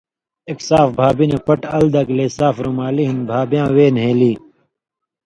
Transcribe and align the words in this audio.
ایک 0.47 0.59
صاف 0.69 0.87
بھابی 0.97 1.25
نہ 1.31 1.37
پٹ 1.45 1.61
ال 1.75 1.85
دگلے 1.93 2.27
صاف 2.37 2.55
رُومالی 2.65 3.03
ہِن 3.09 3.19
بھابی 3.29 3.55
یاں 3.59 3.69
وے 3.75 3.85
نھېلے 3.95 4.33